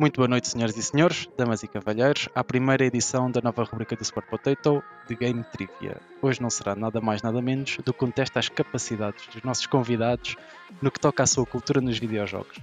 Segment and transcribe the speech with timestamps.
[0.00, 3.94] Muito boa noite, senhoras e senhores, damas e cavalheiros, à primeira edição da nova rubrica
[3.94, 6.00] do Sport Potato de Game Trivia.
[6.22, 9.66] Hoje não será nada mais nada menos do que um teste às capacidades dos nossos
[9.66, 10.36] convidados
[10.80, 12.56] no que toca à sua cultura nos videojogos.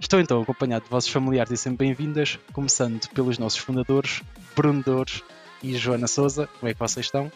[0.00, 4.22] Estou então acompanhado de vossos familiares e sempre bem-vindas, começando pelos nossos fundadores,
[4.56, 5.22] Bruno Dores
[5.62, 6.48] e Joana Souza.
[6.58, 7.30] Como é que vocês estão?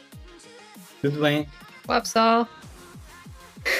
[1.06, 1.46] Tudo bem?
[1.86, 2.48] Olá pessoal.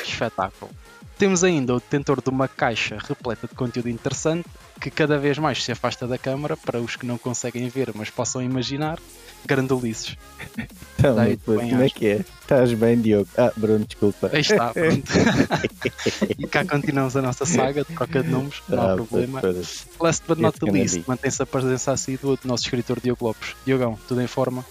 [0.04, 0.70] Espetáculo.
[1.18, 4.48] Temos ainda o detentor de uma caixa repleta de conteúdo interessante
[4.80, 8.10] que cada vez mais se afasta da câmara para os que não conseguem ver, mas
[8.10, 9.00] possam imaginar.
[9.44, 10.16] Grande Ulisses.
[10.98, 12.24] Então, Daí, depois, bem como é que é?
[12.42, 13.28] Estás bem, Diogo?
[13.36, 14.30] Ah, Bruno, desculpa.
[14.32, 15.10] Aí está, pronto.
[16.38, 19.40] e cá continuamos a nossa saga de troca de nomes, não há Ah, problema.
[19.98, 23.56] Last but not least, mantém-se a presença assídua do nosso escritor Diogo Lopes.
[23.64, 24.64] Diogão, tudo em forma?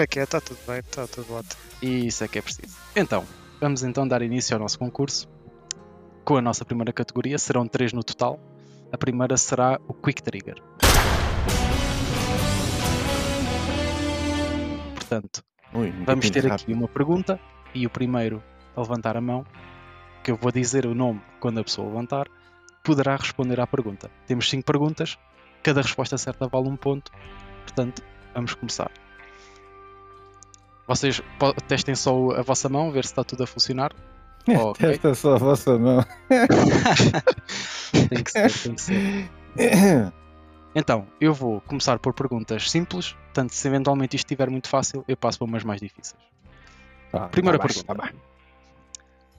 [0.00, 0.22] Como é que é?
[0.22, 1.60] Está tudo bem, está tudo ótimo.
[1.82, 2.74] E isso é que é preciso.
[2.96, 3.22] Então,
[3.60, 5.28] vamos então dar início ao nosso concurso.
[6.24, 8.40] Com a nossa primeira categoria, serão três no total.
[8.90, 10.54] A primeira será o Quick Trigger.
[14.94, 15.44] Portanto,
[15.74, 16.62] Ui, vamos ter rápido.
[16.62, 17.38] aqui uma pergunta
[17.74, 18.42] e o primeiro
[18.74, 19.44] a levantar a mão,
[20.24, 22.26] que eu vou dizer o nome quando a pessoa levantar,
[22.82, 24.10] poderá responder à pergunta.
[24.26, 25.18] Temos cinco perguntas,
[25.62, 27.12] cada resposta certa vale um ponto,
[27.66, 28.90] portanto, vamos começar.
[30.90, 31.22] Vocês
[31.68, 33.92] testem só a vossa mão, ver se está tudo a funcionar.
[34.48, 34.88] ok.
[34.88, 36.04] Testa só a vossa mão.
[38.08, 39.30] Tem que ser, tem que ser.
[40.74, 45.16] Então, eu vou começar por perguntas simples, portanto, se eventualmente isto estiver muito fácil, eu
[45.16, 46.16] passo para umas mais difíceis.
[47.12, 47.94] Ah, Primeira tá pergunta.
[47.94, 48.12] tá bem.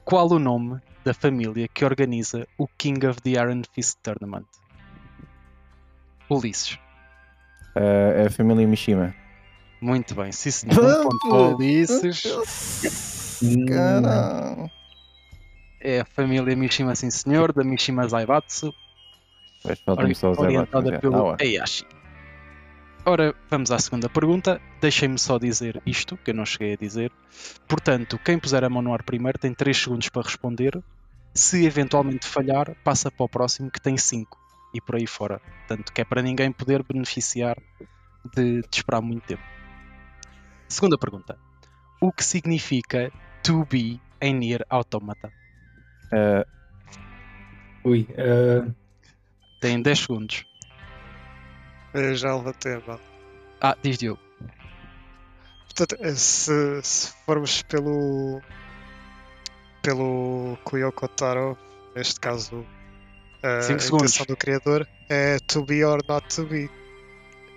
[0.06, 4.46] Qual o nome da família que organiza o King of the Iron Fist Tournament?
[6.30, 6.78] Ulisses.
[7.76, 7.80] Ah,
[8.22, 9.14] é a família Mishima.
[9.82, 10.78] Muito bem, sim senhor.
[10.78, 12.22] Um ponto para o Ulisses.
[13.66, 14.70] Caramba.
[15.80, 18.72] É a família Mishima, sim senhor, da Mishima Zaibatsu,
[20.38, 21.32] orientada abates, pelo é.
[21.32, 21.36] Ah.
[21.40, 21.84] Heihachi.
[23.04, 24.62] Ora, vamos à segunda pergunta.
[24.80, 27.10] Deixem-me só dizer isto, que eu não cheguei a dizer.
[27.66, 30.80] Portanto, quem puser a mão no ar primeiro tem 3 segundos para responder.
[31.34, 34.38] Se eventualmente falhar, passa para o próximo que tem 5
[34.72, 35.40] e por aí fora.
[35.66, 37.56] Portanto, que é para ninguém poder beneficiar
[38.36, 39.42] de, de esperar muito tempo.
[40.72, 41.38] Segunda pergunta.
[42.00, 43.12] O que significa
[43.42, 45.30] to be em Nier Automata?
[46.10, 46.46] Ah,
[47.84, 48.72] Ui, ah,
[49.60, 50.46] Tem 10 segundos.
[51.92, 53.00] Eu já levantei a mão.
[53.60, 54.20] Ah, diz Diogo.
[55.66, 58.40] Portanto, eh, se, se formos pelo.
[59.82, 61.56] pelo Kuyoko Taro,
[61.94, 62.66] neste caso
[63.42, 66.70] a Cinco intenção do criador, é to be or not to be.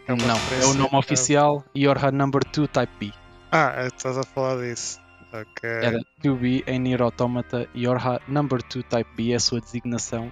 [0.07, 3.13] É Não, é o nome oficial Yorha Number 2 Type B.
[3.51, 4.99] Ah, estás a falar disso.
[5.33, 5.67] Ok.
[5.67, 10.31] Era to be em Nier Automata Yorha Number 2 Type B é a sua designação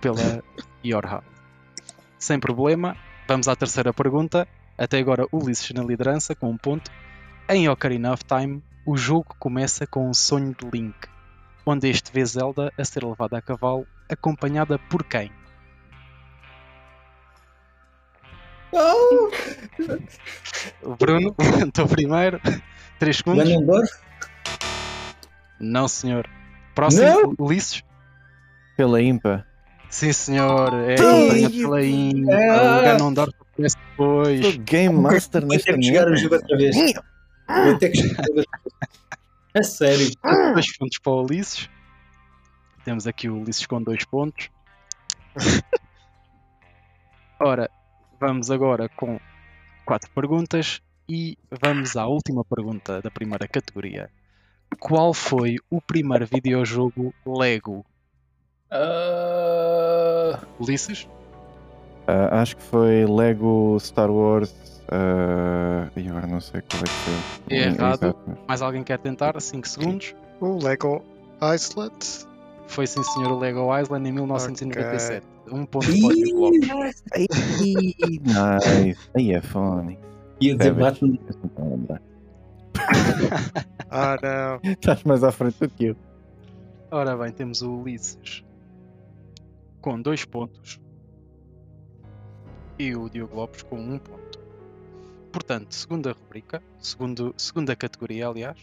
[0.00, 0.42] pela
[0.86, 1.20] Yorha.
[2.16, 2.96] Sem problema,
[3.26, 4.46] vamos à terceira pergunta.
[4.78, 6.88] Até agora Ulisses na liderança com um ponto.
[7.48, 10.94] Em Ocarina of Time, o jogo começa com um sonho de Link,
[11.66, 15.32] onde este vê Zelda a ser levada a cavalo, acompanhada por quem?
[18.72, 19.30] Oh,
[20.82, 21.34] O Bruno,
[21.66, 22.40] estou primeiro.
[22.98, 23.48] 3 segundos.
[23.48, 23.90] Ganondorf?
[25.60, 26.28] Não, senhor.
[26.74, 27.34] Próximo, Não?
[27.38, 27.82] Ulisses.
[28.76, 29.46] pela IMPA.
[29.90, 30.72] Sim, senhor.
[30.88, 32.34] É a pela Inca.
[32.34, 32.78] ah.
[32.78, 34.40] O Ganondorf aparece depois.
[34.40, 36.76] Sou Game Master Vou ter que jogar o jogo outra vez.
[36.76, 38.46] Vou ter que jogar outra vez.
[39.54, 40.10] A sério.
[40.54, 41.68] Dois pontos para o Ulisses.
[42.86, 44.48] Temos aqui o Ulisses com dois pontos.
[47.38, 47.70] Ora,
[48.22, 49.18] vamos agora com
[49.84, 54.08] quatro perguntas e vamos à última pergunta da primeira categoria.
[54.78, 57.84] Qual foi o primeiro videojogo Lego?
[58.70, 61.08] Ah, Ulisses?
[62.06, 64.54] Ah, acho que foi Lego Star Wars.
[64.88, 67.56] ah, e agora não sei qual é que foi.
[67.56, 68.16] É errado.
[68.46, 69.38] Mais alguém quer tentar?
[69.40, 70.14] 5 segundos.
[70.40, 71.04] O Lego
[71.42, 72.28] Island.
[72.68, 75.26] Foi sim senhor o Lego Island em 1997.
[75.52, 76.32] Um ponto ih,
[78.22, 78.98] nice.
[79.14, 79.98] Aí é funny.
[80.40, 80.72] Ia dizer?
[80.74, 81.18] Batman.
[81.28, 82.02] Eu não estou a lembrar.
[83.94, 84.72] Ah, não.
[84.72, 85.96] Estás mais à frente do que eu.
[86.90, 88.42] Ora bem, temos o Ulisses
[89.82, 90.80] com dois pontos
[92.78, 94.38] e o Diogo Lopes com um ponto.
[95.30, 98.56] Portanto, segunda rubrica, segundo, segunda categoria, aliás.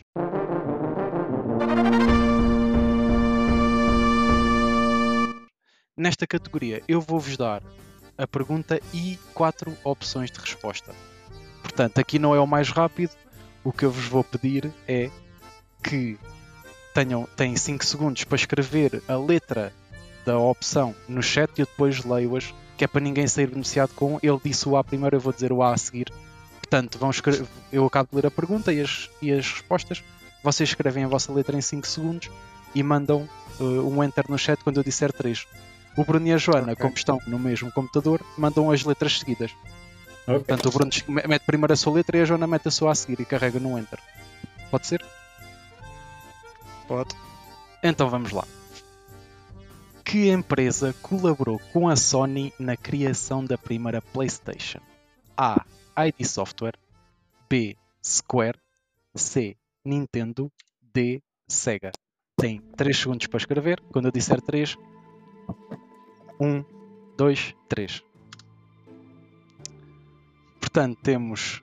[6.00, 7.62] Nesta categoria, eu vou-vos dar
[8.18, 10.96] a pergunta e quatro opções de resposta.
[11.62, 13.12] Portanto, aqui não é o mais rápido,
[13.66, 15.10] o que eu vos vou pedir é
[15.84, 16.18] que
[16.94, 19.74] tenham têm 5 segundos para escrever a letra
[20.26, 24.18] da opção no chat e eu depois leio-as, que é para ninguém sair beneficiado com
[24.24, 26.14] ele disse o A primeiro, eu vou dizer o A a seguir.
[26.62, 30.02] Portanto, vão escrever, eu acabo de ler a pergunta e as, e as respostas.
[30.42, 32.30] Vocês escrevem a vossa letra em 5 segundos
[32.74, 33.28] e mandam
[33.60, 35.46] uh, um enter no chat quando eu disser 3.
[35.98, 36.76] O Bruno e a Joana, Ok.
[36.78, 39.52] como estão no mesmo computador, mandam as letras seguidas.
[40.28, 40.40] Ok.
[40.46, 42.92] Portanto, o Bruno me- mete primeiro a sua letra e a Joana mete a sua
[42.92, 44.00] a seguir e carrega no enter.
[44.72, 45.04] Pode ser?
[46.88, 47.16] Pode.
[47.84, 48.46] Então vamos lá.
[50.04, 54.80] Que empresa colaborou com a Sony na criação da primeira PlayStation?
[55.38, 55.64] A.
[55.98, 56.76] ID Software.
[57.50, 57.76] B.
[58.04, 58.58] Square.
[59.16, 59.56] C.
[59.86, 60.52] Nintendo.
[60.94, 61.22] D.
[61.48, 61.92] Sega.
[62.38, 63.82] Tem 3 segundos para escrever.
[63.92, 64.76] Quando eu disser 3,
[66.40, 66.64] 1,
[67.18, 68.04] 2, 3.
[70.60, 71.62] Portanto, temos.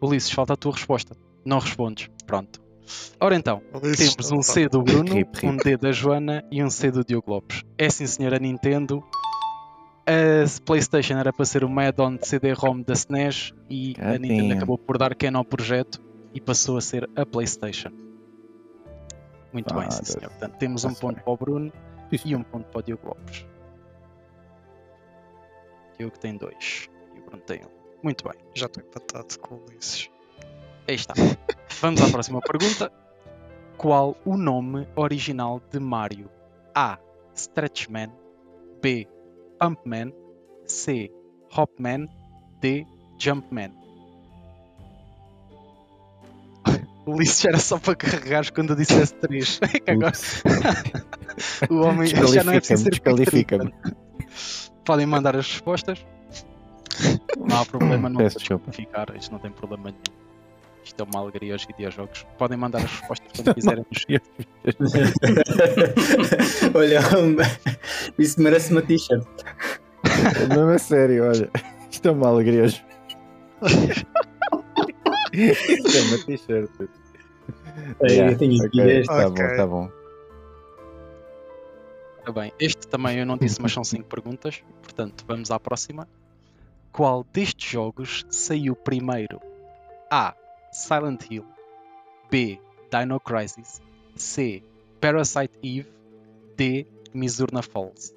[0.00, 1.16] Ulisses, falta a tua resposta.
[1.44, 2.08] Não respondes.
[2.26, 2.60] Pronto.
[3.18, 4.42] Ora então, Ulisses, temos um.
[4.42, 5.46] C do Bruno, Rip, rip.
[5.46, 7.62] um D da Joana e um C do Diogo Lopes.
[7.78, 9.02] É sim, senhora Nintendo.
[10.08, 14.48] A PlayStation era para ser um add-on de CD-ROM da SNES e a God Nintendo
[14.48, 14.56] damn.
[14.58, 16.00] acabou por dar Ken ao projeto
[16.32, 17.90] e passou a ser a PlayStation.
[19.52, 20.30] Muito bem, sim, Ah, senhor.
[20.30, 21.72] Portanto, temos um ponto para o Bruno
[22.24, 23.44] e um ponto para o Diogo Lopes.
[25.98, 27.76] Diogo tem dois e o Bruno tem um.
[28.02, 28.38] Muito bem.
[28.54, 30.10] Já estou empatado com o Ulisses.
[30.88, 31.14] Aí está.
[31.80, 32.92] Vamos à próxima pergunta.
[33.76, 36.30] Qual o nome original de Mario?
[36.74, 36.98] A.
[37.34, 38.12] Stretchman.
[38.80, 39.08] B.
[39.58, 40.12] Pumpman.
[40.64, 41.10] C.
[41.56, 42.08] Hopman.
[42.60, 42.86] D.
[43.18, 43.72] Jumpman.
[47.06, 49.60] O Ulisses era só para carregares quando eu dissesse 3.
[49.86, 50.12] Agora
[51.70, 53.72] o homem já não é preciso ser Desqualifica-me.
[54.86, 56.04] Podem mandar as respostas.
[57.36, 58.70] Não há problema, não Peço desculpa.
[58.70, 60.16] desqualificar, isto não tem problema nenhum.
[60.84, 62.24] Isto é uma alegria aos videojogos.
[62.38, 63.84] Podem mandar as respostas quando quiserem.
[66.74, 67.00] Olha,
[68.18, 69.26] isso merece uma t-shirt.
[70.54, 71.50] Não é sério, olha.
[71.90, 72.62] Isto é uma alegria.
[72.62, 72.84] hoje.
[75.32, 76.70] Isto é uma t-shirt.
[78.02, 79.06] Aí, Yeah, eu tenho aqui ok, deste.
[79.08, 79.90] Tá bom, tá bom.
[82.26, 84.60] Ora bem, este também eu não disse, mas são 5 perguntas.
[84.82, 86.08] Portanto, vamos à próxima.
[86.90, 89.40] Qual destes jogos saiu primeiro?
[90.10, 90.34] A.
[90.72, 91.46] Silent Hill.
[92.28, 92.60] B.
[92.90, 93.80] Dino Crisis.
[94.16, 94.60] C.
[95.00, 95.88] Parasite Eve.
[96.56, 96.84] D.
[97.14, 98.12] Misurna Falls.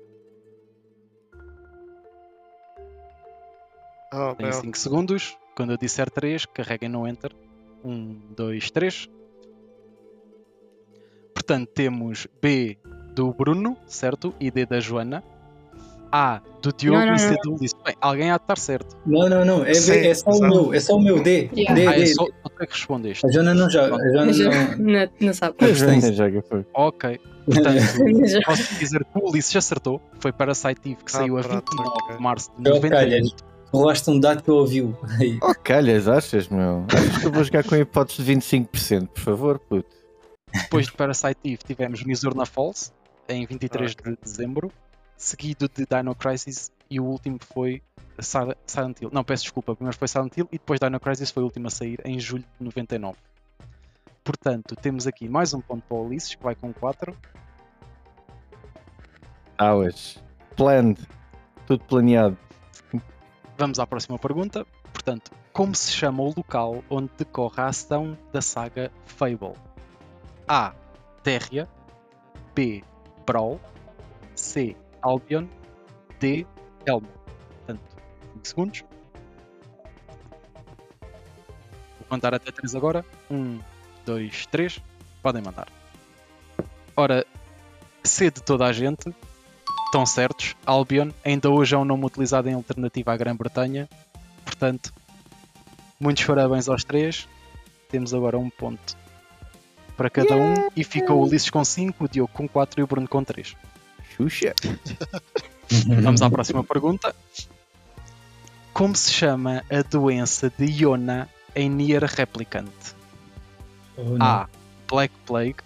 [4.11, 4.53] Oh, Tem meu.
[4.53, 5.37] 5 segundos.
[5.55, 7.31] Quando eu disser 3, carreguem no Enter.
[7.83, 9.07] 1, 2, 3.
[11.35, 12.79] Portanto, temos B
[13.19, 14.33] do Bruno, certo?
[14.39, 15.21] E D da Joana.
[16.11, 17.35] A do Diogo Não, não, e C não.
[17.43, 17.77] do Ulisses.
[17.85, 18.97] Bem, alguém há de estar certo.
[19.05, 19.63] Não, não, não.
[19.65, 20.73] É, Sim, é só o meu.
[20.73, 21.21] É só o meu.
[21.21, 21.49] D.
[21.55, 21.75] Yeah.
[21.75, 22.07] D, Ah, é D.
[22.07, 23.27] só só tu é que respondeste.
[23.27, 23.95] A Joana não joga.
[23.95, 24.77] A Joana não.
[24.93, 25.55] Não, não sabe.
[25.59, 26.65] A Joana joga foi.
[26.73, 27.19] Ok.
[27.45, 27.83] Portanto,
[28.45, 30.01] posso dizer que o Ulisses acertou.
[30.19, 32.15] Foi Parasite Eve, que Ah, saiu a pronto, 29 ok.
[32.15, 32.89] de março de Jogo 98.
[33.11, 33.35] calhas.
[33.71, 34.97] Rolaste um dado que eu ouviu.
[35.43, 36.85] Oh, calhas, achas, meu?
[36.91, 39.85] Achas que eu vou jogar com hipóteses de 25%, por favor, puto?
[40.51, 42.91] Depois de Parasite Eve tivemos Misurna Falls,
[43.29, 44.11] em 23 Ok.
[44.13, 44.71] de dezembro.
[45.15, 46.71] Seguido de Dino Crisis.
[46.89, 47.81] E o último foi
[48.19, 49.09] Sil- Silent Hill.
[49.13, 49.75] Não, peço desculpa.
[49.75, 52.43] Primeiro foi Silent Hill e depois Dino Crisis foi o último a sair em julho
[52.57, 53.17] de 99.
[54.23, 57.15] Portanto, temos aqui mais um ponto para o Ulisses, que vai com 4.
[59.61, 60.21] Hours.
[60.55, 60.99] Planned.
[61.67, 62.37] Tudo planeado.
[63.57, 64.65] Vamos à próxima pergunta.
[64.93, 69.53] Portanto, como se chama o local onde decorre a ação da saga Fable?
[70.47, 70.73] A.
[71.23, 71.67] Terria.
[72.55, 72.83] B.
[73.29, 73.59] Brawl.
[74.33, 74.75] C.
[75.03, 75.47] Albion.
[76.19, 76.47] D.
[76.83, 77.07] Elmo.
[77.57, 77.81] Portanto,
[78.33, 78.83] 5 segundos.
[81.99, 83.05] Vou contar até 3 agora.
[83.29, 83.59] 1,
[84.03, 84.81] 2, 3.
[85.21, 85.67] Podem mandar.
[86.97, 87.23] Ora,
[88.03, 89.13] C de toda a gente.
[89.85, 90.55] Estão certos.
[90.65, 93.87] Albion ainda hoje é um nome utilizado em alternativa à Grã-Bretanha.
[94.43, 94.91] Portanto,
[95.99, 97.29] muitos parabéns aos três.
[97.89, 98.97] Temos agora um ponto
[99.99, 102.87] para cada um e fica o Ulisses com 5, o Diogo com 4 e o
[102.87, 103.53] Bruno com 3.
[104.15, 104.55] Xuxa.
[106.01, 107.13] Vamos à próxima pergunta.
[108.71, 112.71] Como se chama a doença de Iona em Nier Replicant?
[113.97, 114.15] Oh.
[114.21, 114.47] A.
[114.87, 115.57] Black Plague.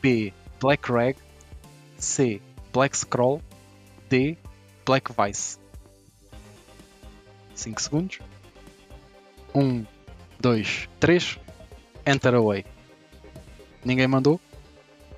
[0.00, 0.32] B.
[0.60, 1.16] Black Rag.
[1.98, 2.40] C.
[2.72, 3.42] Black Scroll.
[4.08, 4.38] D.
[4.86, 5.58] Black Vice.
[7.56, 8.18] 5 segundos.
[9.52, 9.84] 1,
[10.38, 11.38] 2, 3.
[12.06, 12.64] Enter away.
[13.84, 14.40] Ninguém mandou?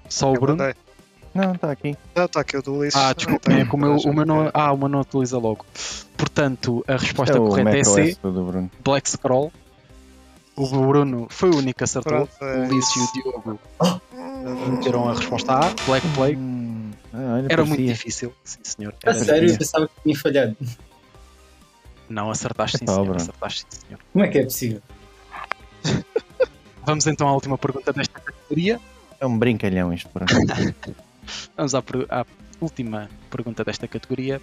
[0.08, 0.58] Só o Eu Bruno?
[0.58, 0.74] mandei.
[1.34, 1.96] Não, está aqui.
[2.14, 2.98] Não, está aqui o do Ulisses.
[2.98, 3.60] Ah, desculpa, tem.
[3.60, 5.66] é que o meu, Já o meu não, ah, o meu não utiliza logo.
[6.16, 8.16] Portanto, a resposta é correta é C.
[8.82, 9.52] Black Scroll.
[10.56, 12.26] O Bruno foi o único que acertou.
[12.26, 13.60] Pronto, é o Ulisses e o Diogo
[14.70, 16.36] meteram a resposta A, Black Plague.
[16.36, 18.94] Hum, ah, olha, Era muito difícil, sim senhor.
[19.04, 20.56] A sério, eu pensava que tinha falhado.
[22.08, 23.16] Não, acertaste sim Epá, senhor.
[23.16, 24.00] Acertaste sim senhor.
[24.12, 24.80] Como é que é possível?
[26.86, 28.20] Vamos então à última pergunta desta
[29.20, 30.22] É um brincalhão isto, por
[31.56, 32.26] Vamos à, à
[32.60, 34.40] última pergunta desta categoria.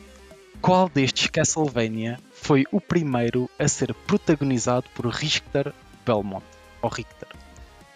[0.62, 5.74] Qual destes Castlevania foi o primeiro a ser protagonizado por Richter
[6.06, 6.44] Belmont?
[6.82, 7.28] Ou Richter?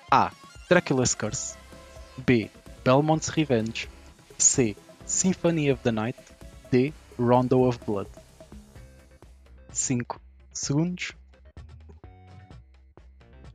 [0.09, 0.31] A.
[0.69, 1.55] Dracula's Curse.
[2.25, 2.49] B.
[2.83, 3.89] Belmont's Revenge.
[4.37, 4.75] C.
[5.05, 6.19] Symphony of the Night.
[6.71, 6.93] D.
[7.17, 8.07] Rondo of Blood.
[9.71, 10.19] 5
[10.53, 11.13] segundos.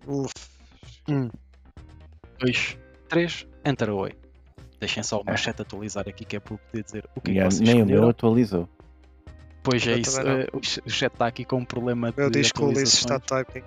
[0.07, 0.33] Uf,
[1.09, 1.31] 1,
[2.43, 3.47] 2, 3.
[3.65, 4.13] Enter away.
[4.81, 7.31] Deixem só o meu chat atualizar aqui que é para eu poder dizer o que
[7.31, 8.69] é que vocês Nem o meu atualizou.
[9.63, 12.19] Pois é Eu isso, eh, o ch- o chat está aqui com um problema de
[12.19, 13.63] meu diz que o Ulisses está typing.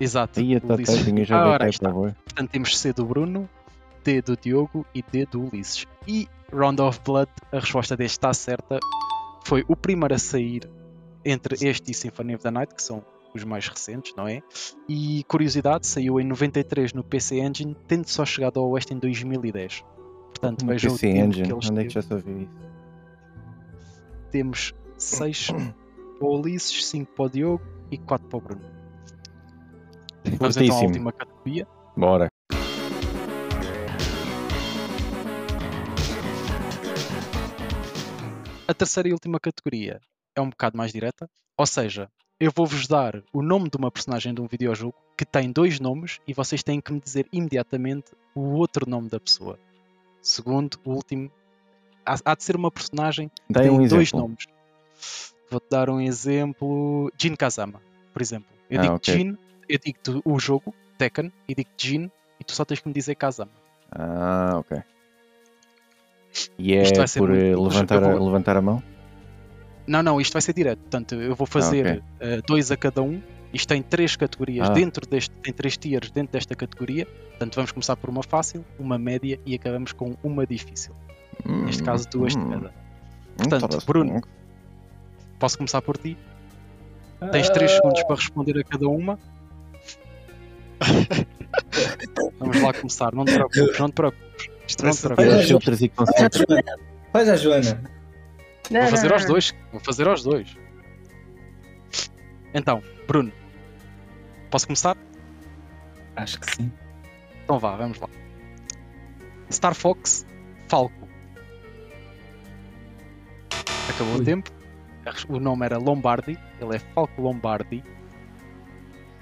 [0.00, 0.40] Exato.
[0.40, 1.90] Aí está typing, eu já Ah, ora, está.
[1.90, 3.46] o Portanto, temos C do Bruno,
[4.02, 5.86] D do Diogo e D do Ulisses.
[6.08, 8.78] E Round of Blood, a resposta deste está certa.
[9.44, 10.62] Foi o primeiro a sair
[11.24, 14.42] entre este e Symphony of the Night, que são os mais recentes, não é?
[14.88, 19.84] E curiosidade, saiu em 93 no PC Engine, tendo só chegado ao Oeste em 2010.
[20.28, 22.72] Portanto, No vejam o PC tempo Engine, que eles onde é que já ouviu isso?
[24.30, 25.46] Temos 6
[26.18, 28.62] para o Ulisses, 5 para o Diogo e 4 para o Bruno.
[30.38, 31.66] Vamos então à última categoria.
[31.96, 32.28] Bora.
[38.66, 40.00] A terceira e última categoria
[40.34, 42.08] é um bocado mais direta, ou seja,
[42.42, 46.18] eu vou-vos dar o nome de uma personagem de um videojogo que tem dois nomes
[46.26, 49.56] e vocês têm que me dizer imediatamente o outro nome da pessoa.
[50.20, 51.30] Segundo, último,
[52.04, 54.18] há, há de ser uma personagem que Dá tem um dois exemplo.
[54.18, 54.46] nomes.
[55.48, 57.80] Vou-te dar um exemplo: Jin Kazama,
[58.12, 58.48] por exemplo.
[58.68, 59.14] Eu Ah, digo ok.
[59.14, 62.94] Jin, eu digo o jogo, Tekken, e digo Jin, e tu só tens que me
[62.94, 63.52] dizer Kazama.
[63.88, 64.82] Ah, ok.
[66.58, 68.82] E é Isto vai ser por eh, levantar, levantar a mão?
[69.86, 70.78] Não, não, isto vai ser direto.
[70.80, 73.20] Portanto, eu vou fazer eh, dois a cada um.
[73.52, 74.72] Isto tem três categorias Ah.
[74.72, 77.04] dentro deste, tem três tiers dentro desta categoria.
[77.30, 80.94] Portanto, vamos começar por uma fácil, uma média e acabamos com uma difícil.
[81.44, 82.68] Neste caso, duas de Hum, cada.
[82.68, 82.70] hum,
[83.48, 83.86] Portanto.
[83.86, 84.20] Bruno.
[85.38, 86.16] Posso começar por ti?
[87.32, 89.18] Tens 3 segundos para responder a cada uma.
[92.38, 94.48] Vamos lá começar, não te preocupes, não te preocupes.
[94.66, 95.48] Isto Não te preocupes.
[97.12, 97.36] Faz a.
[97.36, 98.01] Joana.
[98.72, 99.30] Não, Vou fazer não, aos não.
[99.32, 99.54] dois.
[99.70, 100.56] Vou fazer aos dois.
[102.54, 103.32] Então, Bruno,
[104.50, 104.96] posso começar?
[106.16, 106.72] Acho que sim.
[107.44, 108.08] Então vá, vamos lá.
[109.50, 110.26] Star Fox,
[110.68, 111.08] Falco.
[113.90, 114.24] Acabou o Ui.
[114.24, 114.50] tempo.
[115.04, 116.38] A res- O nome era Lombardi.
[116.60, 117.82] Ele é Falco Lombardi.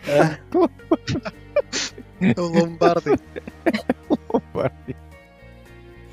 [0.06, 0.38] Ah,
[2.36, 3.10] O Lombardi.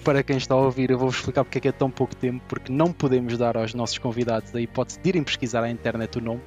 [0.08, 2.42] Para quem está a ouvir, eu vou-vos explicar porque é que é tão pouco tempo,
[2.48, 6.22] porque não podemos dar aos nossos convidados a hipótese de irem pesquisar à internet o
[6.22, 6.40] nome.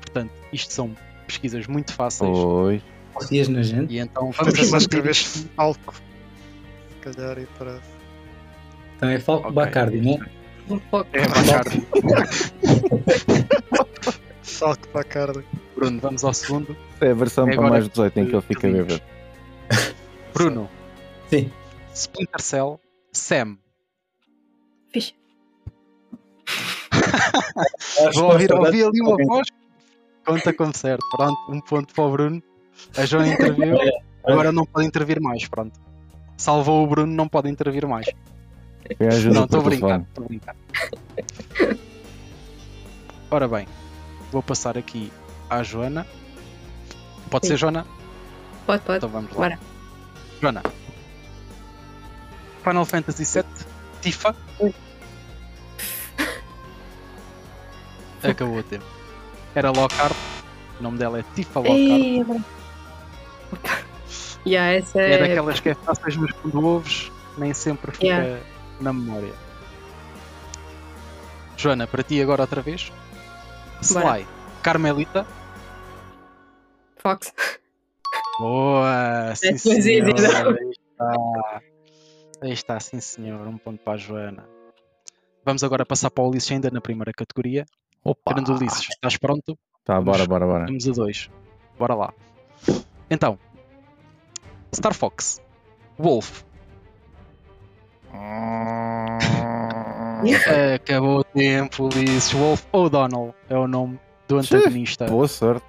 [0.00, 2.30] Portanto, isto são pesquisas muito fáceis.
[2.30, 2.80] Pois.
[3.12, 3.92] Corrias na gente.
[3.92, 5.94] E então vamos Vamos só escrever Falco.
[5.94, 6.00] Se
[7.00, 7.80] calhar e para.
[8.96, 9.56] Então é Falco Ok.
[9.56, 10.20] Bacardi, não é?
[11.12, 11.84] É Bacardi.
[14.42, 15.42] Falco Bacardi.
[15.74, 16.76] Bruno, vamos ao segundo.
[17.00, 19.02] É a versão É para mais 18 em que ele fica bêbado.
[20.32, 20.70] Bruno,
[21.28, 21.50] Sim.
[21.96, 23.56] Splinter Cell, Sam.
[24.92, 25.14] Fixe.
[28.14, 29.48] Vou ouvir, ouvi ali uma voz.
[30.24, 31.04] Conta como certo.
[31.10, 32.42] Pronto, um ponto para o Bruno.
[32.96, 33.78] A Joana interviu.
[34.24, 35.48] Agora não pode intervir mais.
[35.48, 35.80] Pronto.
[36.36, 38.06] Salvou o Bruno, não pode intervir mais.
[39.32, 40.00] Não, estou a brincar.
[40.00, 40.56] Estou a brincar.
[43.30, 43.66] Ora bem,
[44.30, 45.10] vou passar aqui
[45.48, 46.06] à Joana.
[47.30, 47.52] Pode Sim.
[47.52, 47.86] ser Joana?
[48.66, 48.98] Pode, pode.
[48.98, 49.36] Então vamos lá.
[49.36, 49.58] Bora.
[50.40, 50.62] Joana.
[52.66, 53.44] Final Fantasy VII,
[54.02, 54.34] Tifa.
[58.24, 58.84] Acabou o tempo.
[59.54, 60.16] Era Lockhart.
[60.80, 62.20] O nome dela é Tifa Lockhart.
[62.22, 62.44] Agora.
[64.44, 65.18] Yeah, essa É é.
[65.18, 68.42] daquelas que é fáceis, mas quando ouves, nem sempre fica Yeah.
[68.80, 69.32] na memória.
[71.56, 72.92] Joana, para ti agora outra vez.
[73.92, 74.18] Bora.
[74.18, 74.26] Sly,
[74.62, 75.24] Carmelita.
[76.98, 77.32] Fox.
[78.40, 79.32] Boa!
[79.36, 79.56] Sim,
[82.40, 82.78] Aí está.
[82.80, 83.46] Sim, senhor.
[83.46, 84.44] Um ponto para a Joana.
[85.44, 87.64] Vamos agora passar para o Ulisses ainda na primeira categoria.
[88.02, 88.34] Opa!
[88.34, 89.56] Grande Ulisses, estás pronto?
[89.84, 90.66] Tá, bora, bora, bora.
[90.66, 91.30] Vamos a dois.
[91.78, 92.12] Bora lá.
[93.08, 93.38] Então,
[94.74, 95.40] Star Fox,
[95.96, 96.42] Wolf.
[100.74, 102.32] Acabou o tempo, Ulisses.
[102.32, 105.64] Wolf O'Donnell é o nome do antagonista Boa sorte.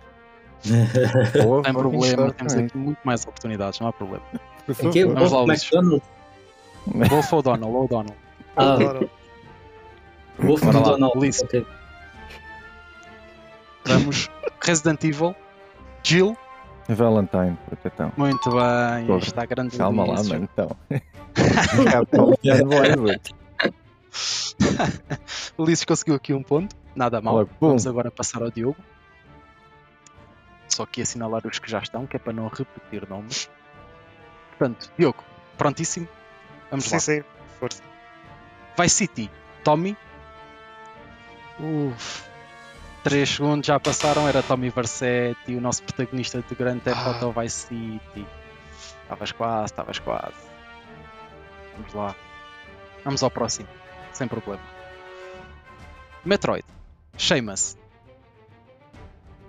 [1.44, 4.26] Boa, Sem boa problema, temos aqui muito mais oportunidades, não há problema.
[4.68, 5.72] Aqui lá, o Ulisses.
[5.72, 6.17] McDonald's.
[7.10, 7.76] Wolf ou Donald?
[7.76, 8.18] Ou Donald?
[8.56, 8.78] Ah,
[10.40, 11.18] lá, Donald.
[11.18, 11.44] Ulisses.
[11.44, 11.66] Ok.
[13.86, 14.30] Vamos.
[14.62, 15.36] Resident Evil.
[16.04, 16.38] Jill.
[16.90, 18.14] Valentine, protetão.
[18.16, 19.08] Muito bem.
[19.08, 19.20] Porra.
[19.20, 20.70] Está grande Calma lá, mano, então.
[21.92, 22.38] Calma,
[25.58, 26.76] Ulisses conseguiu aqui um ponto.
[26.96, 27.48] Nada mal.
[27.60, 28.78] Vamos agora passar ao Diogo.
[30.70, 33.50] Só que assinalar os que já estão, que é para não repetir nomes.
[34.50, 35.24] Portanto, Diogo,
[35.58, 36.08] prontíssimo?
[36.70, 37.00] Vamos sim, lá.
[37.00, 37.24] sim.
[37.60, 37.82] Força.
[38.80, 39.32] Vice City,
[39.64, 39.98] Tommy.
[41.60, 42.28] Uf.
[43.04, 47.14] 3 segundos já passaram, era Tommy Versetti, o nosso protagonista de Grand Theft Ah.
[47.14, 48.28] Auto Vice City.
[49.04, 50.36] Estavas quase, estavas quase.
[51.78, 52.16] Vamos lá.
[53.06, 53.70] Vamos ao próximo,
[54.12, 54.62] sem problema.
[56.26, 56.66] Metroid,
[57.18, 57.78] Sheamus.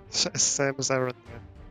[0.09, 1.11] Samus Aran.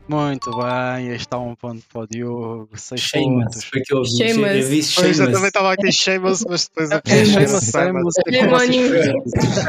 [0.08, 2.68] Muito bem, este está um ponto para o Diogo.
[2.74, 3.44] 6 Sheamus.
[3.44, 3.64] pontos.
[3.64, 4.10] Foi que eu ouvi.
[4.10, 4.50] Sheamus.
[4.54, 5.32] Eu vi Pois, eu Sheamus.
[5.32, 7.50] também estava aqui Sheamus, mas depois eu É pensei Sheamus.
[7.64, 8.30] Samus, é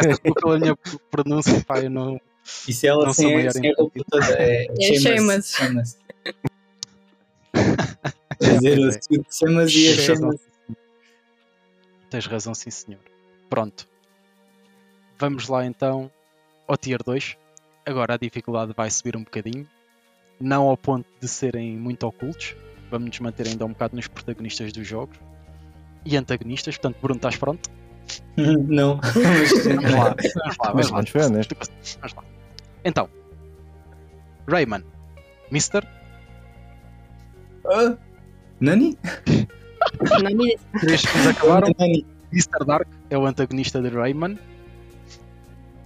[0.08, 0.78] Desculpa pela minha
[1.12, 2.20] pronúncia, pá, eu não.
[2.68, 3.74] E se ela Não sou sem, maior sem a
[4.38, 5.52] é, É Sheamus.
[5.52, 5.98] Sheamus.
[8.40, 9.94] Quer dizer, o Sheamus e a.
[9.96, 10.36] Sheamus.
[12.10, 13.02] Tens razão, sim senhor.
[13.50, 13.88] Pronto.
[15.20, 16.10] Vamos lá então
[16.66, 17.36] ao Tier 2.
[17.86, 19.68] Agora a dificuldade vai subir um bocadinho.
[20.40, 22.56] Não ao ponto de serem muito ocultos.
[22.90, 25.18] Vamos nos manter ainda um bocado nos protagonistas dos jogos.
[26.06, 26.78] E antagonistas.
[26.78, 27.70] Portanto, Bruno, estás pronto?
[28.38, 29.00] Não.
[29.64, 30.16] Vamos lá.
[30.16, 30.96] Vamos lá, Mas vamos lá.
[30.98, 31.42] vamos ver, né?
[32.02, 32.24] Vamos lá.
[32.86, 33.10] Então.
[34.48, 34.84] Rayman.
[35.52, 35.86] Mister.
[37.66, 37.96] Ah,
[38.60, 38.98] Nani?
[40.24, 40.58] Nani?
[40.80, 41.68] Três acabaram.
[41.78, 42.06] Nani.
[42.32, 42.64] Mr.
[42.66, 44.38] Dark é o antagonista de Rayman.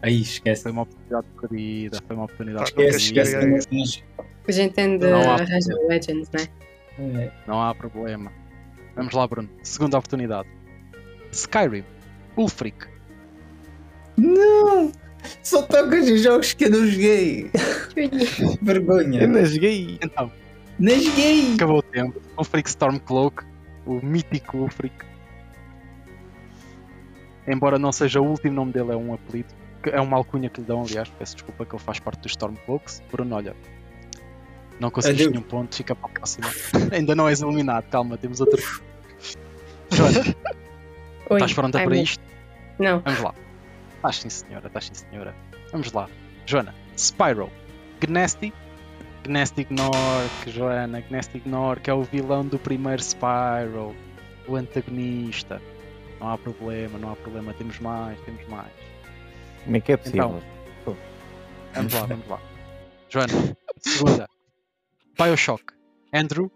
[0.01, 0.63] Aí, esquece.
[0.63, 1.97] Foi uma oportunidade perdida.
[2.05, 3.57] Foi uma oportunidade Pá, Esquece, perdida.
[3.57, 4.03] esquece.
[4.47, 6.47] A gente de Não há- arranjar Legends, né?
[6.99, 8.31] é, Não há problema.
[8.95, 9.49] Vamos lá, Bruno.
[9.63, 10.47] Segunda oportunidade.
[11.31, 11.83] Skyrim.
[12.37, 12.87] Ulfric.
[14.17, 14.91] Não!
[15.41, 17.49] Só tocas em jogos que eu não joguei.
[17.95, 19.25] Eu Vergonha.
[19.27, 19.97] não joguei.
[20.01, 20.31] Então,
[20.79, 21.53] Não joguei.
[21.55, 22.21] acabou o tempo.
[22.37, 23.43] Ulfric Stormcloak.
[23.85, 24.93] O mítico Ulfric.
[27.47, 29.49] Embora não seja o último nome dele, é um apelido.
[29.81, 31.09] que É uma alcunha que lhe dão, aliás.
[31.17, 33.01] Peço desculpa que ele faz parte dos Stormcloaks.
[33.11, 33.55] Bruno, olha.
[34.79, 36.47] Não conseguiste nenhum ponto, fica para a próxima.
[36.91, 38.61] Ainda não és eliminado, calma, temos outro.
[39.91, 40.19] Joana,
[41.29, 41.37] Oi.
[41.37, 42.23] estás pronta para isto?
[42.79, 42.99] Não.
[42.99, 43.35] Vamos lá.
[43.95, 45.35] Estás sim, senhora, estás sim, senhora.
[45.71, 46.09] Vamos lá.
[46.45, 47.49] Joana, Spyro,
[48.01, 48.53] Gnasty,
[49.23, 53.95] Gnasty Ignore, que Joana, Gnasty Ignore, que é o vilão do primeiro Spyro,
[54.47, 55.61] o antagonista.
[56.19, 58.71] Não há problema, não há problema, temos mais, temos mais.
[59.63, 60.41] Como é que é possível?
[60.81, 60.97] Então.
[61.73, 62.39] Vamos lá, vamos lá.
[63.09, 64.32] Joana, segunda.
[65.17, 65.63] Bioshock,
[66.13, 66.51] Andrew,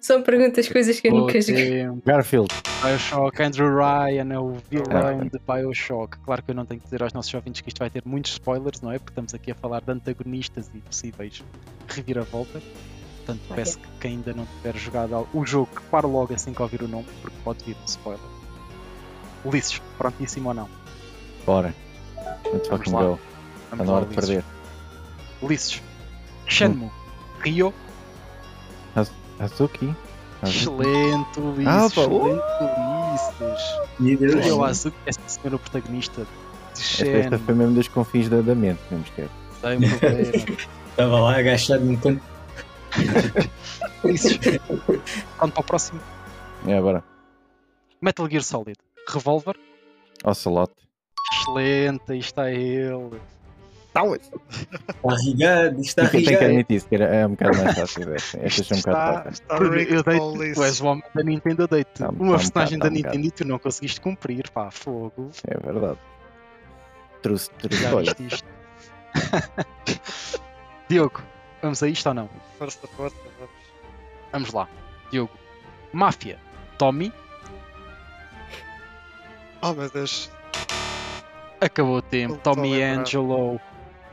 [0.00, 1.84] São perguntas, coisas que eu nunca joguei.
[2.04, 2.46] Garfield.
[2.80, 5.24] Bioshock, Andrew Ryan é o vilão Ah.
[5.24, 6.18] de Bioshock.
[6.20, 8.30] Claro que eu não tenho que dizer aos nossos ouvintes que isto vai ter muitos
[8.32, 9.00] spoilers, não é?
[9.00, 11.42] Porque estamos aqui a falar de antagonistas e possíveis
[11.88, 12.62] reviravoltas.
[13.16, 13.56] Portanto, Ok.
[13.56, 16.82] peço que quem ainda não tiver jogado o jogo que pare logo assim que ouvir
[16.82, 18.20] o nome, porque pode vir um spoiler.
[19.44, 20.68] Ulisses, prontíssimo ou não?
[21.44, 21.74] Bora.
[22.52, 23.02] Let's fucking lá.
[23.02, 23.06] go.
[23.08, 23.20] Vamos
[23.72, 24.28] Está na lá, hora de Ulisses.
[24.34, 24.55] perder.
[25.42, 25.82] Ulisses,
[26.46, 26.90] Shenmue,
[27.40, 27.72] Rio,
[28.94, 29.14] Azuki.
[29.38, 29.94] Azuki.
[30.42, 32.42] excelente Ulisses, Ah, excelente
[33.40, 33.62] Ulisses.
[33.98, 34.62] Meu Deus.
[34.62, 36.28] Azuki, essa senhora protagonista de
[36.80, 39.30] Esta, esta Shenmue, foi mesmo dos confins da, da mente, mesmo esquece.
[39.60, 40.56] sem problema.
[40.90, 42.22] Estava lá agachado no canto.
[44.02, 44.38] Ulisses,
[45.36, 46.00] pronto para o próximo.
[46.66, 47.04] É, bora.
[48.00, 48.76] Metal Gear Solid,
[49.08, 49.56] Revolver,
[50.24, 50.72] Ocelot.
[51.32, 53.20] excelente, aí está ele.
[53.96, 58.14] Está rigado, isto está Tem que admitir isso, que era, é um bocado mais fácil.
[58.14, 58.38] esta.
[58.38, 59.58] Estas são um bocado Está, eu
[60.04, 62.78] para dei o tu és o homem da Nintendo, eu dei-te Tá- uma tá personagem
[62.78, 65.30] da tá um Nintendo e tu não conseguiste cumprir, pá, fogo.
[65.46, 65.98] É verdade.
[67.22, 67.82] Trouxe, trouxe.
[67.82, 68.44] Já Olha, isto.
[70.88, 71.22] Diogo,
[71.62, 72.28] vamos a isto ou não?
[72.58, 73.54] Força, força, vamos.
[74.32, 74.68] Vamos lá.
[75.10, 75.32] Diogo,
[75.92, 76.38] Máfia,
[76.78, 77.12] Tommy,
[79.62, 80.30] Oh meu Deus.
[81.60, 82.34] acabou o tempo.
[82.34, 83.00] A Tommy lembrar.
[83.00, 83.60] Angelo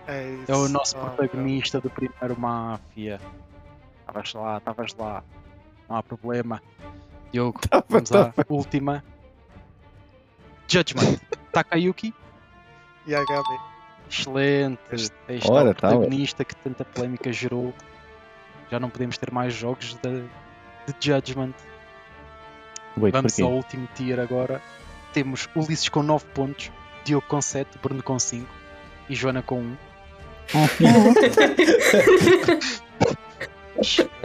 [0.08, 0.52] É, isso.
[0.52, 3.20] é o nosso Oh, protagonista do primeiro Máfia.
[4.02, 5.24] Estavas lá, estavas lá.
[5.90, 6.62] Não há problema.
[7.32, 8.46] Diogo, Tava, vamos à tava.
[8.50, 9.04] última.
[10.68, 11.20] Judgment,
[11.52, 12.14] Takayuki.
[13.06, 13.20] meu.
[13.20, 13.60] Yagami.
[14.10, 14.80] Excelente.
[15.28, 15.94] Aí está Ora, o tá, ué.
[15.94, 17.74] protagonista que tanta polémica gerou.
[18.70, 21.54] Já não podemos ter mais jogos de, de Judgment.
[22.98, 23.44] wait, Vamos porquê?
[23.44, 24.62] ao último tier agora.
[25.14, 26.72] Temos Ulisses com 9 pontos,
[27.04, 28.48] Diogo com 7, Bruno com 5.
[29.10, 29.78] e Joana com 1.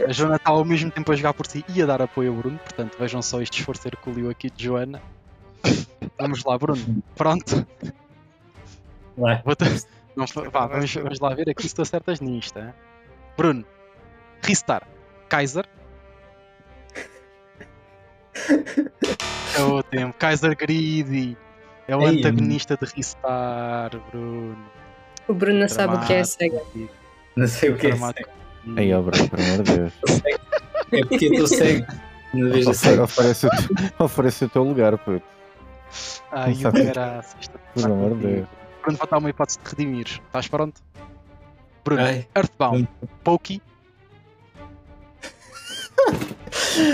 [0.07, 2.37] A Joana está ao mesmo tempo a jogar por si e a dar apoio ao
[2.37, 5.01] Bruno, portanto vejam só este esforço hercúleo aqui de Joana.
[6.17, 7.03] Vamos lá, Bruno.
[7.15, 7.65] Pronto.
[9.17, 9.41] Vai.
[9.43, 9.55] Vou
[10.27, 12.57] fa- vá, vamos, vamos lá ver aqui se tu acertas nisto.
[12.59, 12.73] hein?
[13.37, 13.65] Bruno,
[14.43, 14.87] Ristar,
[15.27, 15.65] Kaiser.
[19.57, 20.15] É o tempo.
[20.17, 21.37] Kaiser Greedy.
[21.87, 24.57] É o Ei, antagonista de Ristar, Bruno.
[25.29, 26.61] O Bruno não sabe o que é SEGA.
[27.35, 27.89] Não sei o que é.
[27.91, 28.29] Dramático.
[28.75, 29.93] Aí, ó, Bruno, pelo amor de Deus.
[30.91, 31.85] É porque eu estou cego.
[32.33, 33.03] Não vejo cego.
[33.03, 35.25] Oferece, o teu- oferece o teu lugar, puto.
[36.31, 37.35] Ai, o caraças.
[37.39, 38.21] está Pelo amor de.
[38.27, 38.47] Deus.
[38.81, 40.07] Bruno, vou dar uma hipótese de redimir.
[40.07, 40.81] Estás pronto?
[41.85, 42.27] Bruno, Ai.
[42.35, 42.87] Earthbound,
[43.23, 43.61] Pokey,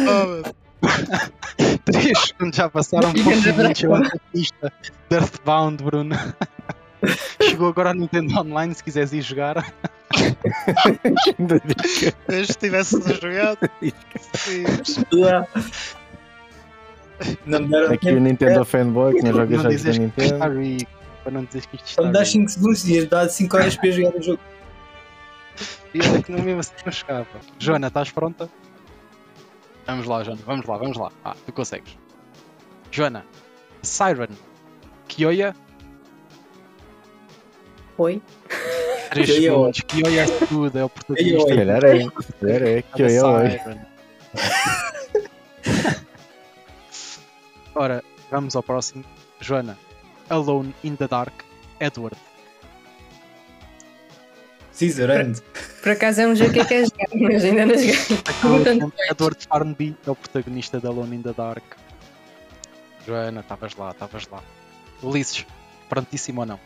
[0.08, 0.41] Oh,
[1.86, 3.12] 3 segundos já passaram.
[3.13, 4.74] Pokey Ninja, o antagonista
[5.10, 6.15] de Earthbound, Bruno.
[7.41, 9.74] Chegou agora ao Nintendo Online, se quiseres ir jogar.
[12.28, 13.58] desde que tivesse jogado.
[14.34, 14.63] Sim.
[15.26, 15.46] Ah.
[17.46, 18.20] Não deram Aqui o.
[18.20, 20.60] Nintendo fanboy que não joga jogos da Nintendo.
[20.60, 20.91] rico.
[21.24, 22.50] Para não dizer que isto está dás rico.
[22.50, 24.39] 5 segundos e ias dar 5 horas para jogar o jogo.
[25.94, 27.28] E olha que não mesmo assim não chegava.
[27.58, 28.50] Joana, estás pronta?
[29.88, 31.12] Vamos lá, Joana, vamos lá, vamos lá.
[31.24, 31.98] Ah, tu consegues.
[32.91, 33.26] Joana,
[33.82, 34.30] Siren,
[35.08, 35.56] Kioya,
[37.97, 38.21] Oi.
[39.12, 39.41] 3 Kioya.
[39.41, 39.81] segundos.
[39.81, 41.39] Kioya é tudo, é o protagonista.
[41.39, 43.60] Se calhar é, se calhar é, que hoje.
[43.60, 43.79] Siren.
[47.75, 49.03] Ora, vamos ao próximo.
[49.39, 49.77] Joana,
[50.29, 51.34] Alone in the Dark,
[51.79, 52.17] Edward.
[54.77, 55.41] Caesarando.
[55.81, 58.91] Por acaso é um jogo que eu quero jogar, mas ainda não joguei.
[59.10, 61.63] Edward Farnby é o protagonista da Alone in the Dark.
[63.08, 64.43] Joana, estavas lá, estavas lá.
[65.01, 65.45] Ulisses,
[65.88, 66.60] prontíssimo ou não?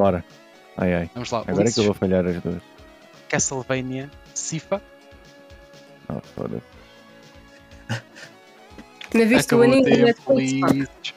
[0.00, 0.24] Bora.
[0.78, 1.10] Ai ai.
[1.12, 1.40] Vamos lá.
[1.40, 2.62] Agora é que Ulisses, eu vou falhar as duas.
[3.28, 4.80] Castlevania, Sifa.
[6.08, 6.62] Oh, foda-se.
[9.14, 10.52] Não viste o anime da Netflix?
[10.70, 11.14] Ulisses.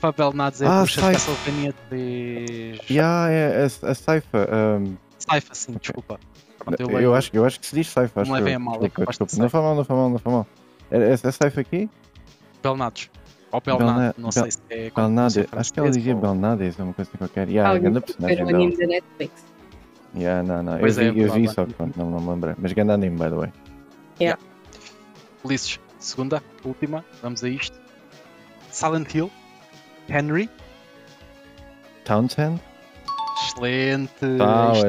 [0.00, 1.12] Papel nada dizer Ah, puxa sai.
[1.12, 2.80] Castlevania 3.
[2.90, 4.48] Yeah, é, é, a Saifa.
[4.80, 6.18] um, Saifa, sim, desculpa.
[6.58, 7.14] Pronto, eu, lembro.
[7.14, 8.22] acho, eu acho que se diz Saifa.
[8.22, 8.56] acho Não levem eu.
[8.56, 9.36] a mal, é Desculpa, de desculpa.
[9.42, 10.46] Não foi mal, não foi mal, não foi mal.
[10.90, 11.90] É, é, é Saifa aqui?
[12.62, 13.10] Belnados.
[13.54, 14.90] Ou Belna- Belnado, não Bel- sei se é.
[14.90, 15.34] como Belnade.
[15.34, 17.48] pronuncia Acho que ela dizia ou- Belnades, ou uma coisa assim qualquer.
[17.48, 18.58] Yeah, Alguém grande personagem o dela.
[18.58, 19.44] anime da Netflix.
[20.16, 20.72] Yeah, não, não.
[20.74, 22.54] Eu Pois vi, é, eu vi só que pronto, não, não me lembrei.
[22.58, 23.52] Mas grande anime, by the way.
[25.44, 27.78] Ulisses, segunda, última, vamos a isto.
[28.70, 29.30] Silent Hill,
[30.08, 30.48] Henry,
[32.04, 32.60] Townsend?
[33.42, 34.10] excelente,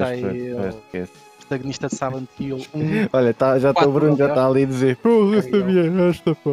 [0.06, 1.12] aí está esquece.
[1.40, 3.10] protagonista de Silent Hill 1.
[3.14, 6.52] Olha, tá, já o Bruno, já está ali a dizer Porra, eu sabia esta, pá.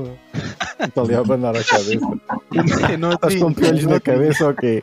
[0.82, 2.06] Está ali a abanar a cabeça.
[2.98, 4.82] Não Estás com piolhos na cabeça ou quê?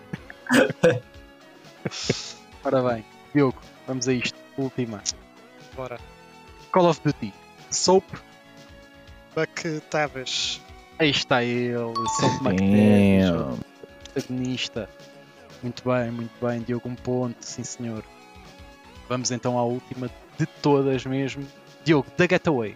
[2.64, 3.58] Ora bem, Diogo,
[3.88, 5.02] vamos a isto, última.
[5.76, 6.00] Bora.
[6.72, 7.34] Call of Duty,
[7.72, 8.04] Soap,
[9.36, 10.62] Buck Tavish.
[11.00, 12.42] aí está ele, Soap.
[12.46, 13.60] McTavish,
[14.14, 14.90] protagonista.
[15.64, 18.04] Muito bem, muito bem, Diogo, um ponto, sim senhor.
[19.08, 21.46] Vamos então à última de todas mesmo.
[21.84, 22.76] Diogo, The Getaway,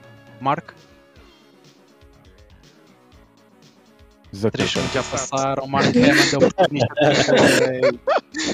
[4.33, 5.67] Mark, Três já passaram.
[5.67, 6.93] Mark Hammond é o protagonista.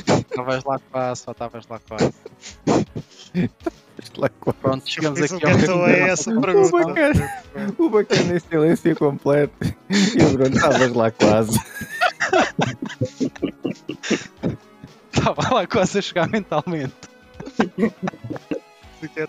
[0.08, 2.13] Estavas lá quase, só estavas lá quase.
[4.62, 6.76] Pronto, chegamos aqui o ao fim da essa pergunta.
[6.76, 7.44] O bacana,
[7.78, 9.54] o bacana em silêncio completo.
[9.89, 11.60] E o Bruno, estavas lá quase.
[15.13, 16.94] Estava lá quase a chegar mentalmente.
[19.02, 19.28] The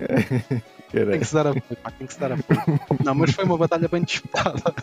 [0.92, 2.80] Tem que se dar apoio, pá, tem que se dar apoio.
[3.04, 4.74] Não, mas foi uma batalha bem disputada.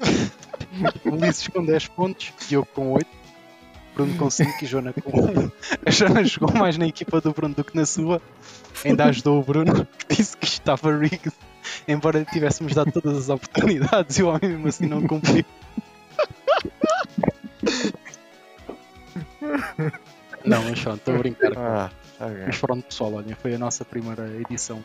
[1.04, 3.06] Ulisses com 10 pontos, Diogo com 8,
[3.94, 5.50] Bruno com 5 e Joana com 1.
[5.86, 8.20] A Joana jogou mais na equipa do Bruno do que na sua.
[8.84, 11.32] Ainda ajudou o Bruno, que disse que estava rigged.
[11.88, 15.44] Embora lhe tivéssemos dado todas as oportunidades e o homem mesmo assim não cumpriu.
[20.44, 21.52] Não, mas estou a brincar.
[21.56, 22.44] Ah, ok.
[22.46, 24.84] Mas pronto, pessoal, olhem, foi a nossa primeira edição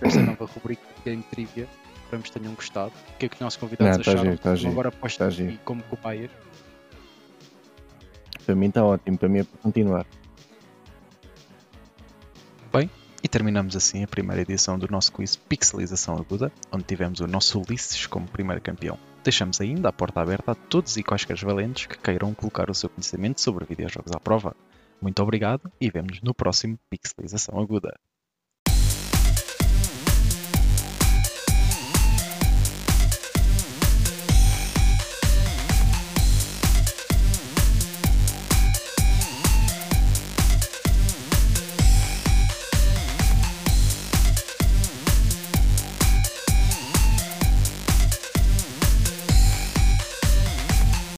[0.00, 1.68] desta nova rubrica de Game Trivia.
[2.04, 2.92] Esperamos que tenham gostado.
[3.14, 4.24] O que é que os nossos convidados Não, tá acharam?
[4.30, 5.58] giro, tá giro, Agora posto tá aqui giro.
[5.64, 6.30] como copaias.
[8.44, 10.06] Para mim está ótimo, para mim é para continuar.
[13.22, 17.60] E terminamos assim a primeira edição do nosso quiz Pixelização Aguda, onde tivemos o nosso
[17.60, 18.98] Ulisses como primeiro campeão.
[19.22, 22.88] Deixamos ainda a porta aberta a todos e quaisquer valentes que queiram colocar o seu
[22.88, 24.56] conhecimento sobre videojogos à prova.
[25.02, 27.98] Muito obrigado e vemo-nos no próximo Pixelização Aguda.